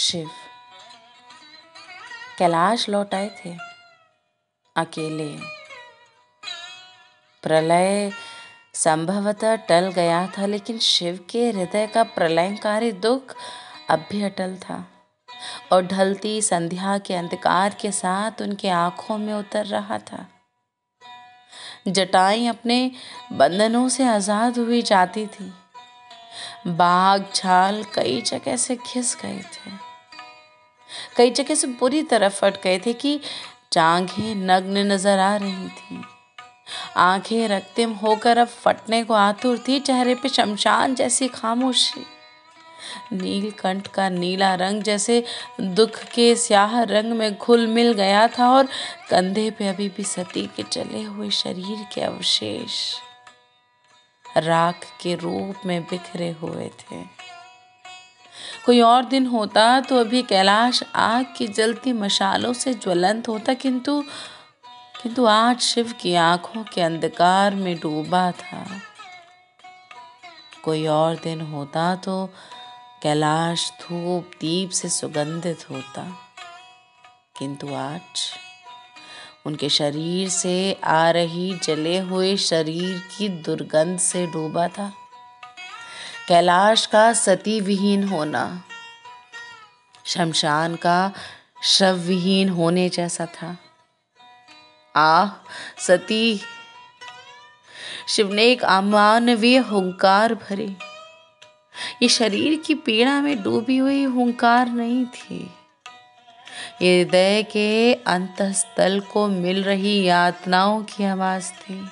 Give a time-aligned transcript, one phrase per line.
[0.00, 0.30] शिव।
[2.38, 3.50] कैलाश लौट आए थे,
[4.76, 5.28] अकेले।
[7.42, 8.12] प्रलय
[8.74, 13.34] संभवतः टल गया था, लेकिन शिव के हृदय का प्रलयकारी दुख
[13.90, 14.84] अब भी अटल था।
[15.72, 20.26] और ढलती संध्या के अंधकार के साथ उनके आँखों में उतर रहा था।
[21.88, 22.90] जटाएँ अपने
[23.32, 25.52] बंधनों से आज़ाद हुई जाती थी।
[26.66, 29.89] बाघ छाल कई जगह से घिस गए थे।
[31.20, 33.20] कई जगह से बुरी तरह फट गए थे कि
[33.72, 36.02] जांघें नग्न नज़र आ रही थी।
[36.96, 42.04] आँखें रक्तिम होकर अब फटने को आतुर थी, चेहरे पे शमशान जैसी खामोशी।
[43.12, 45.22] नीलकंठ का नीला रंग जैसे
[45.60, 48.68] दुख के स्याह रंग में घुल मिल गया था और
[49.10, 52.94] कंधे पे अभी भी सती के चले हुए शरीर के अवशेष
[54.24, 57.04] राख के रूप में बिखरे हुए थे।
[58.66, 64.02] कोई और दिन होता तो अभी कैलाश आग की जलती मशालों से ज्वलंत होता, किंतु
[65.02, 68.64] किंतु आज शिव की आँखों के अंधकार में डूबा था।
[70.64, 72.24] कोई और दिन होता तो
[73.02, 76.06] कैलाश धूप, दीप से सुगंधित होता,
[77.38, 78.30] किंतु आज
[79.46, 84.92] उनके शरीर से आ रही जले हुए शरीर की दुर्गंध से डूबा था।
[86.30, 88.62] कैलाश का सती विहीन होना,
[90.06, 91.12] शमशान का
[91.62, 93.56] शव विहीन होने जैसा था।
[94.96, 95.28] आ,
[95.78, 96.40] सती,
[98.08, 100.76] शिव ने एक अमानवीय हुंकार भरे।
[102.02, 105.54] ये शरीर की पीड़ा में डूबी हुई हुंकार नहीं थी।
[106.82, 111.88] हृदय के अंतस्थल को मिल रही यातनाओं की आवाज़ थी।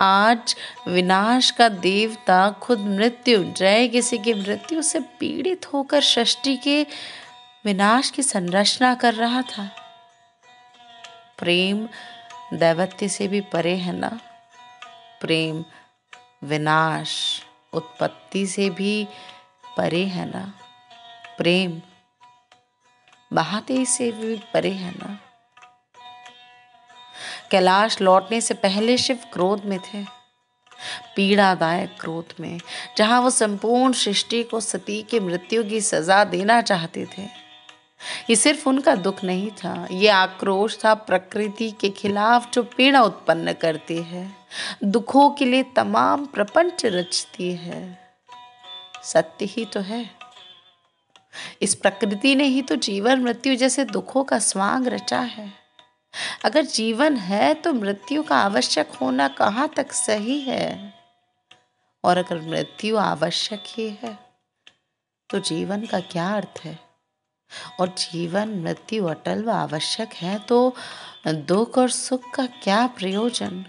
[0.00, 0.56] आज
[0.88, 6.86] विनाश का देवता खुद मृत्यु, जय किसी की मृत्यु से पीड़ित होकर षष्टि के
[7.64, 9.70] विनाश की संरचना कर रहा था।
[11.38, 11.88] प्रेम
[12.54, 14.20] दैवत्य से भी परे है ना?
[15.20, 15.64] प्रेम
[16.44, 19.08] विनाश उत्पत्ति से भी
[19.76, 20.52] परे है ना?
[21.38, 21.82] प्रेम
[23.32, 25.23] बहाते से भी परे है ना?
[27.50, 30.04] कैलाश लौटने से पहले शिव क्रोध में थे।
[31.16, 32.60] पीड़ादायक क्रोध में,
[32.98, 37.22] जहाँ वो संपूर्ण सृष्टि को सती की मृत्यु की सजा देना चाहते थे।
[38.30, 43.52] ये सिर्फ़ उनका दुख नहीं था, ये आक्रोश था प्रकृति के खिलाफ जो पीड़ा उत्पन्न
[43.52, 44.30] करती है,
[44.84, 47.98] दुखों के लिए तमाम प्रपंच रचती है।
[49.02, 50.10] सत्य ही तो है।
[51.62, 55.63] इस प्रकृति ने ही तो जीवन मृत्यु जैसे दुखों का स्वांग रचा है।
[56.44, 60.94] अगर जीवन है तो मृत्यु का आवश्यक होना कहाँ तक सही है?
[62.04, 64.18] और अगर मृत्यु आवश्यक ही है
[65.30, 66.78] तो जीवन का क्या अर्थ है?
[67.80, 70.74] और जीवन, मृत्यु, अटल व आवश्यक है तो
[71.26, 73.64] दुख और सुख का क्या प्रयोजन?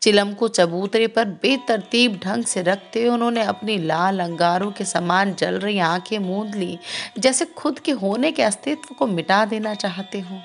[0.00, 5.34] चिलम को चबूतरे पर बेतरतीब ढंग से रखते हुए उन्होंने अपनी लाल अंगारों के समान
[5.34, 6.78] जल रही आँखें मूंद ली,
[7.18, 10.40] जैसे खुद के होने के अस्तित्व को मिटा देना चाहते हो।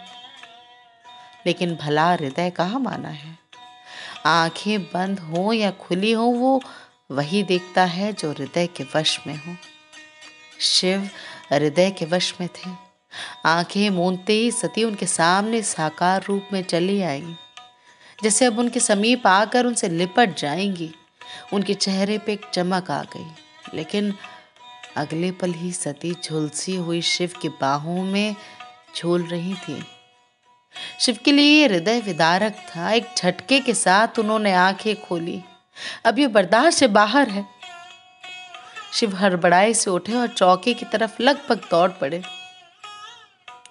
[1.46, 3.38] लेकिन भला हृदय कहाँ माना है?
[4.26, 6.62] आँखें बंद हो या खुली हो, वो
[7.12, 9.56] वही देखता है जो हृदय के वश में हो।
[10.60, 11.10] शिव
[11.52, 12.72] हृदय के वश में थे।
[13.46, 17.36] आँखें मूंदते ही सती उनके सामने साकार रूप में चली आई।
[18.24, 20.92] जैसे अब उनके समीप आकर उनसे लिपट जाएँगी।
[21.54, 23.26] उनके चेहरे पे एक चमक आ गई,
[23.74, 24.14] लेकिन
[24.98, 28.36] अगले पल ही सती झुलसी हुई शिव की बाहों में
[28.98, 29.86] झूल रही थी।
[31.00, 35.42] शिव के लिए हृदय विदारक था, एक झटके के साथ उन्होंने आँखें खोली।
[36.06, 37.46] अब ये बर्दाश्त से बाहर है।
[38.94, 42.22] शिव हड़बड़ाए से उठे और चौके की तरफ़ लगभग दौड़ पड़े।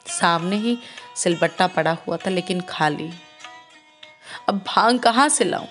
[0.06, 0.78] सामने ही
[1.16, 3.10] सिलबट्टा पड़ा हुआ था, लेकिन खाली।
[4.48, 5.66] अब भाँग कहाँ से लाऊं?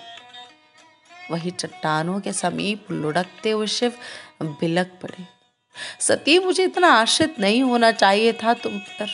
[1.31, 3.93] वही चट्टानों के समीप लुढ़कते हुए शिव
[4.41, 5.41] बिलक पड़े।
[5.99, 9.09] सती, मुझे इतना आश्रित नहीं होना चाहिए था तुम पर।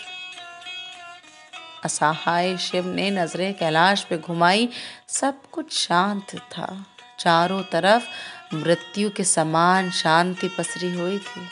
[1.85, 4.69] असहाय शिव ने नज़रें कैलाश पे घुमाई।
[5.07, 6.85] सब कुछ शांत था।
[7.19, 8.03] चारों तरफ़
[8.55, 11.47] मृत्यु के समान शांति पसरी हुई थी।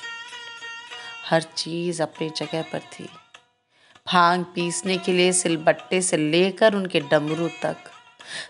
[1.29, 3.09] हर चीज़ अपनी जगह पर थी।
[4.13, 7.75] भाँग पीसने के लिए सिलबट्टे से लेकर उनके डमरू तक।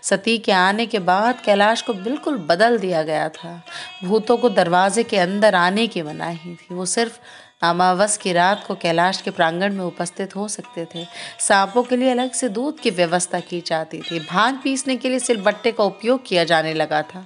[0.02, 3.62] सती के आने के बाद कैलाश को बिल्कुल बदल दिया गया था।
[4.04, 7.18] भूतों को दरवाजे के अंदर आने की मनाही थी। वो सिर्फ़
[7.62, 11.06] अमावस की रात को कैलाश के प्रांगण में उपस्थित हो सकते थे।
[11.40, 15.18] सांपों के लिए अलग से दूध की व्यवस्था की जाती थी। भाँग पीसने के लिए
[15.18, 17.24] सिलबट्टे का उपयोग किया जाने लगा था।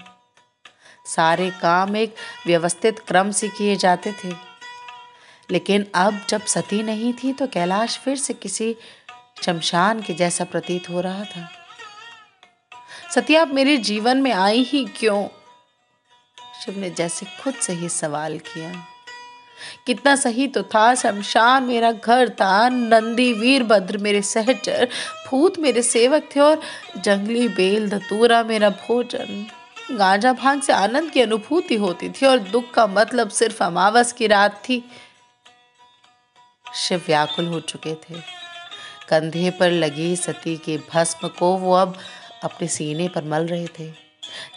[1.06, 2.14] सारे काम एक
[2.46, 4.49] व्यवस्थित क्रम से किए जाते थे।
[5.50, 8.76] लेकिन अब जब सती नहीं थी तो कैलाश फिर से किसी
[9.42, 11.48] शमशान के जैसा प्रतीत हो रहा था।
[13.14, 15.28] सती, आप मेरे जीवन में आई ही क्यों?
[16.64, 18.74] शिव ने जैसे खुद से ही सवाल किया।
[19.86, 24.88] कितना सही तो था, शमशान मेरा घर था, नंदी, वीरभद्र मेरे सहचर,
[25.28, 26.60] भूत मेरे सेवक थे और
[26.98, 29.46] जंगली बेल, धतूरा मेरा भोजन।
[29.92, 34.26] गांजा भाँग से आनंद की अनुभूति होती थी और दुख का मतलब सिर्फ़ अमावस की
[34.26, 34.90] रात थी।
[36.74, 38.20] शिव व्याकुल हो चुके थे।
[39.08, 41.96] कंधे पर लगी सती के भस्म को वो अब
[42.44, 43.90] अपने सीने पर मल रहे थे।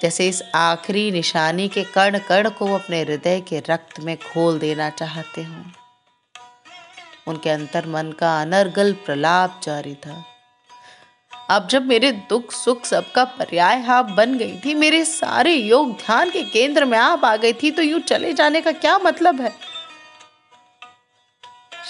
[0.02, 4.60] जैसे इस आखिरी निशानी के कण कण को वो अपने हृदय के रक्त में खोल
[4.60, 5.64] देना चाहते हों।
[7.28, 10.24] उनके अंतर मन का अनर्गल प्रलाप जारी था।
[11.50, 16.30] अब जब मेरे दुख सुख सबका पर्याय आप बन गई थी, मेरे सारे योग ध्यान
[16.30, 19.54] के केंद्र में आप आ गई थी तो यूँ चले जाने का क्या मतलब है?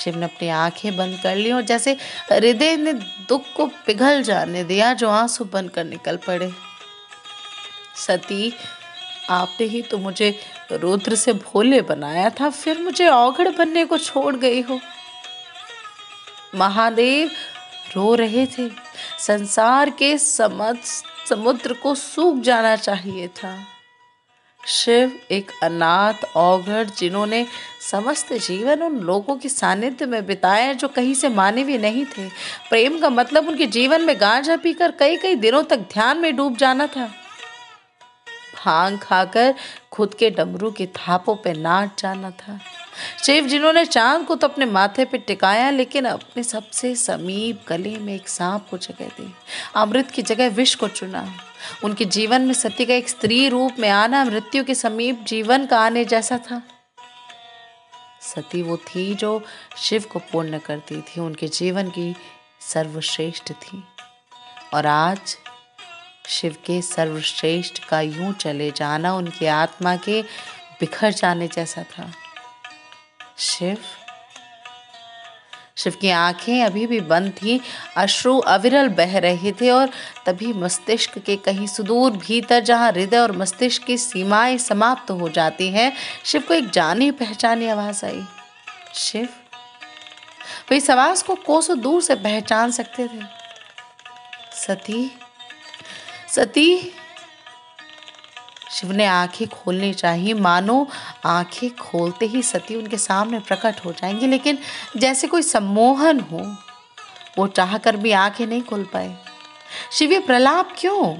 [0.04, 1.98] शिव ने अपनी आँखें बंद कर ली और जैसे
[2.32, 2.94] हृदय ने
[3.28, 6.52] दुख को पिघल जाने दिया, जो आँसू बनकर निकल पड़े।
[7.96, 8.54] सती,
[9.30, 10.40] आपने ही तो मुझे
[10.72, 14.80] रुद्र से भोले बनाया था, फिर मुझे औघड़ बनने को छोड़ गई हो।
[16.56, 17.32] महादेव
[17.96, 18.70] रो रहे थे।
[19.20, 23.73] संसार के समस्त समुद्र को सूख जाना चाहिए था।
[24.66, 27.46] शिव, एक अनाथ औघड़ जिन्होंने
[27.92, 32.28] समस्त जीवन उन लोगों के सानिध्य में बिताया जो कहीं से मानवीय नहीं थे।
[32.70, 36.58] प्रेम का मतलब उनके जीवन में गांजा पीकर कई कई दिनों तक ध्यान में डूब
[36.58, 37.10] जाना था।
[38.66, 39.56] भाँग खाकर
[39.92, 42.60] खुद के डमरू के थापों पर नाच जाना था।
[43.24, 48.16] शिव जिन्होंने चाँद को तो अपने माथे पे टिकाया, लेकिन अपने सबसे समीप गले में
[48.16, 49.36] एक सांप को जगह दी।
[49.76, 51.36] अमृत की जगह विष को चुना।
[51.84, 55.80] उनके जीवन में सती का एक स्त्री रूप में आना मृत्यु के समीप जीवन का
[55.80, 56.62] आने जैसा था।
[58.22, 59.44] सती वो थी जो
[59.78, 62.16] शिव को पूर्ण करती थी। उनके जीवन की
[62.62, 63.84] सर्वश्रेष्ठ थी।
[64.74, 65.38] और आज
[66.28, 70.22] शिव के सर्वश्रेष्ठ का यूँ चले जाना, उनकी आत्मा के
[70.80, 72.12] बिखर जाने जैसा था।
[73.38, 73.78] शिव।
[75.76, 77.60] शिव की आँखें अभी भी बंद थी।
[77.98, 79.90] अश्रु अविरल बह रहे थे और
[80.26, 85.70] तभी मस्तिष्क के कहीं सुदूर भीतर जहाँ हृदय और मस्तिष्क की सीमाएँ समाप्त हो जाती
[85.70, 85.94] हैं,
[86.26, 88.24] शिव को एक जानी पहचानी आवाज़ आई।
[88.96, 89.28] शिव
[90.70, 93.22] वे इस आवाज़ को कोसों दूर से पहचान सकते थे?
[94.56, 95.12] सती
[96.30, 96.96] सती
[98.74, 100.88] शिव ने आँखें खोलनी चाहिए। मानो,
[101.26, 104.58] आँखें खोलते ही सती उनके सामने प्रकट हो जाएँगी, लेकिन
[104.98, 106.58] जैसे कोई सम्मोहन हो,
[107.38, 109.16] वो चाह कर भी आँखें नहीं खोल पाए।
[109.92, 111.16] शिव, ये प्रलाप क्यों?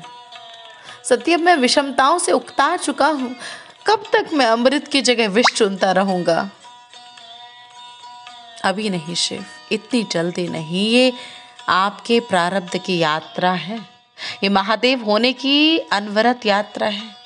[1.04, 3.36] सती, अब मैं विषमताओं से उकता चुका हूँ।
[3.88, 6.50] कब तक मैं अमृत की जगह विष चुनता रहूँगा?
[8.64, 11.14] अभी नहीं शिव, इतनी जल्दी नहीं। ये
[11.70, 13.78] आपके प्रारब्ध की यात्रा है।
[14.44, 17.23] ये महादेव होने की अनवरत यात्रा है।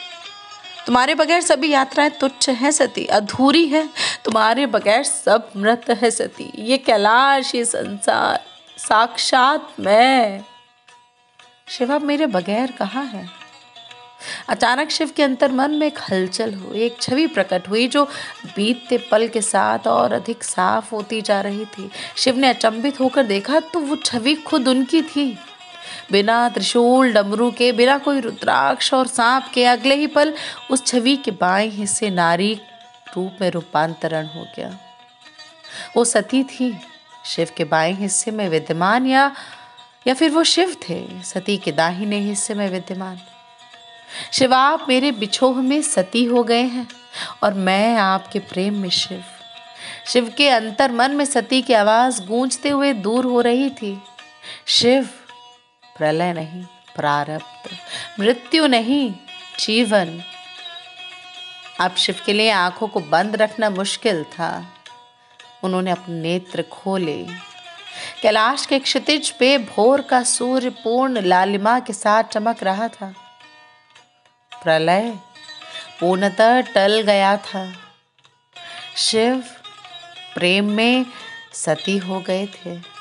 [0.87, 3.89] तुम्हारे बगैर सभी यात्राएँ तुच्छ हैं सती, अधूरी है।
[4.25, 8.43] तुम्हारे बगैर सब मृत है सती। ये कैलाश, ये संसार,
[8.77, 10.43] साक्षात मैं।
[11.67, 13.29] शिवा मेरे बगैर कहाँ है?
[14.49, 18.05] अचानक शिव के अंतर मन में एक हलचल हुई, एक छवि प्रकट हुई, जो
[18.55, 23.23] बीतते पल के साथ और अधिक साफ़ होती जा रही थी। शिव ने अचंभित होकर
[23.23, 25.37] देखा तो वो छवि खुद उनकी थी।
[26.11, 30.33] बिना त्रिशूल, डमरू के, बिना कोई रुद्राक्ष और सांप के, अगले ही पल
[30.71, 32.61] उस छवि के बाएँ हिस्से नारी
[33.15, 34.77] रूप में रूपांतरण हो गया।
[35.95, 36.77] वो सती थी,
[37.25, 39.35] शिव के बाएँ हिस्से में विद्यमान या
[40.07, 43.19] या फिर वो शिव थे, सती के दाहिने हिस्से में विद्यमान।
[44.31, 46.87] शिव, आप मेरे बिछोह में सती हो गए हैं
[47.43, 49.23] और मैं आपके प्रेम में शिव।
[50.07, 54.01] शिव के अंतर मन में सती की आवाज़ गूंजते हुए दूर हो रही थी।
[54.65, 55.09] शिव
[55.97, 56.63] प्रलय नहीं,
[56.95, 57.69] प्रारब्ध।
[58.19, 59.13] मृत्यु नहीं,
[59.59, 60.23] जीवन।
[61.79, 64.73] अब शिव के लिए आँखों को बंद रखना मुश्किल था।
[65.63, 67.25] उन्होंने अपने नेत्र खोले।
[68.21, 73.13] कैलाश के क्षितिज पे भोर का सूर्य पूर्ण लालिमा के साथ चमक रहा था।
[74.63, 75.19] प्रलय
[75.99, 77.73] पूर्णतः टल गया था।
[78.97, 79.43] शिव
[80.35, 81.05] प्रेम में
[81.53, 82.96] सती हो गए थे।